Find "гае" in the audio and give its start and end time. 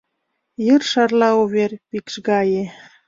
2.27-2.63